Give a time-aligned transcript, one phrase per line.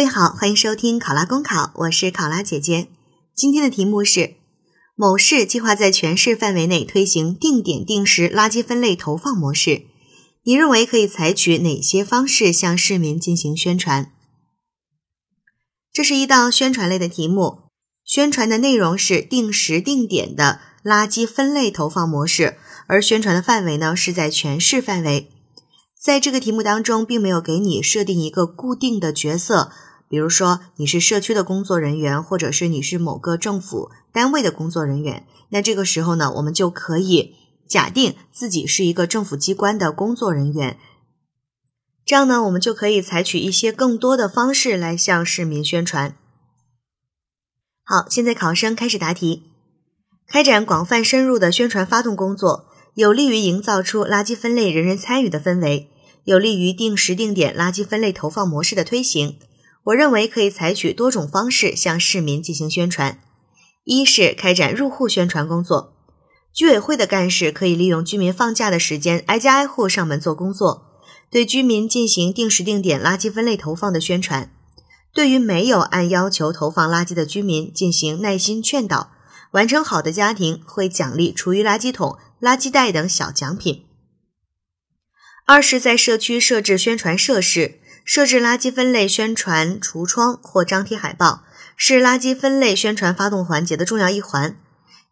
[0.00, 2.88] 各位好，欢迎收听考拉公考，我是考拉姐姐。
[3.34, 4.36] 今天的题目是：
[4.94, 9.82] 某市计划在全市范围内推行定点定时垃圾分类投放模式，
[10.44, 14.10] 你认为可以采取哪些方式向市民进行宣传？
[15.92, 17.64] 这是一道宣传类的题目，
[18.02, 22.56] 宣传的内容是定时定点的垃圾分类投放模式，
[22.86, 25.30] 而宣传的范围呢是在全市范围。
[26.02, 29.70] 在这个题目当中，并没有给你设定一个固定的角色，
[30.10, 35.24] 比如说你是社区的工作人员，或者是你是某个政府单位的工作人员。
[35.50, 37.36] 那这个时候呢，我们就可以
[37.68, 40.76] 假定自己是一个政府机关的工作人员，
[42.04, 46.16] 这样呢，我们就可以采取一些更多的方式来向市民宣传。
[47.84, 49.44] 好，现在考生开始答题，
[50.26, 52.66] 开展广泛深入的宣传发动工作。
[52.94, 55.88] 有利于营造出垃圾分类人人参与的氛围，
[56.24, 59.38] 有利于定时定点垃圾分类投放模式的推行。
[59.90, 63.20] 我认为可以采取多种方式向市民进行宣传。
[63.84, 65.96] 一是开展入户宣传工作，
[66.52, 70.86] 居委会的干事可以利用居民放假的时间，挨家挨户上门做工作，
[71.30, 74.52] 对居民进行定时定点垃圾分类投放的宣传。
[75.12, 79.12] 对于没有按要求投放垃圾的居民，进行耐心劝导。
[79.52, 82.16] 完成好的家庭会奖励厨余垃圾桶。
[82.40, 83.84] 垃圾袋等小奖品。
[85.46, 91.44] 二是，在社区设置宣传设施，设置垃圾分类宣传橱窗或张贴海报，
[91.76, 94.56] 是垃圾分类宣传发动环节的重要一环。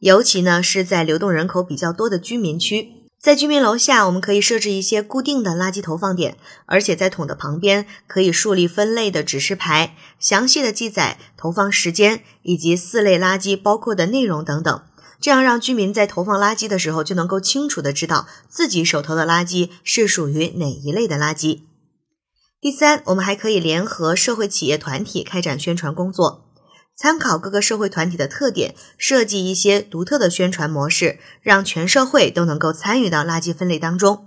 [0.00, 14.82] 尤其呢，是在流动人口比较多的居民区，在居民楼下，我们可以设置一些固定的垃圾投放点，而且在桶的旁边可以树立分类的指示牌，详细的记载投放时间以及四类垃圾包括的内容等等。
[15.20, 21.62] 这样让居民在投放垃圾的时候就能够清楚的知道自己手头的垃圾是属于哪一类的垃圾。
[22.60, 26.44] 第三，我们还可以联合社会企业团体开展宣传工作，
[26.96, 34.26] 参考各个社会团体的特点，设计一些独特的宣传模式，让全社会都能够参与到垃圾分类当中。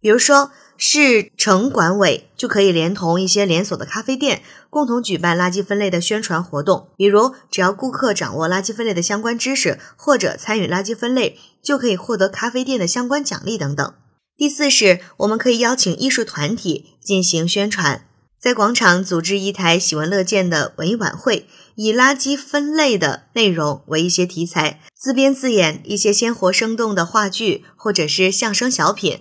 [0.00, 0.50] 比如说。
[0.80, 6.90] 市城管委就可以连同一些连锁的咖啡店，共同举办垃圾分类的宣传活动。
[6.96, 13.92] 比如，只要顾客掌握垃圾分类的相关知识，或者参与垃圾分类，就可以获得咖啡店的相关奖励等等。
[14.38, 18.06] 第四是，我们可以邀请艺术团体进行宣传，
[18.40, 29.20] 在广场组织一台喜闻乐见的文艺晚会，以垃圾分类的内容为一些题材，自编自演一些鲜活生动的话剧，或者是相声小品。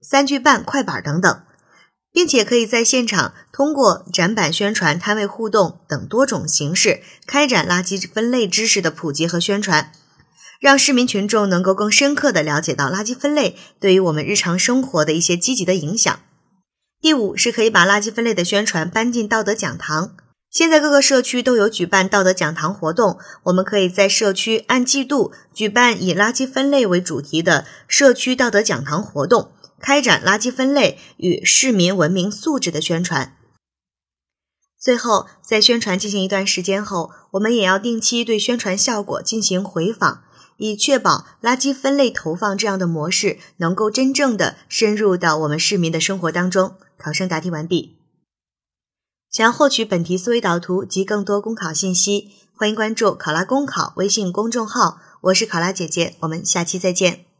[0.00, 1.42] 三句半、快板等等，
[2.12, 9.90] 并且可以在现场通过展板宣传、摊位互动等多种形式开展垃圾分类知识的普及和宣传，
[10.60, 16.20] 让市民群众能够更深刻的了解到垃圾分类对于我们日常生活的一些积极的影响。
[17.00, 20.16] 第五是可以把垃圾分类的宣传搬进道德讲堂。
[20.50, 29.50] 现在各个社区都有举办道德讲堂活动，我们可以在社区按季度举办以垃圾分类为主题的社区道德讲堂活动。
[29.80, 33.36] 开展垃圾分类与市民文明素质的宣传。
[34.80, 40.22] 最后，在宣传进行一段时间后，我们也要定期对宣传效果进行回访，
[40.58, 46.76] 以确保垃圾分类投放这样的模式能够真正的深入到我们市民的生活当中。
[46.96, 47.96] 考生答题完毕。
[49.30, 55.00] 想要获取本题思维导图及更多公考信息，欢迎关注“考拉公考”微信公众号。
[55.22, 57.33] 我是考拉姐姐，我们下期再见。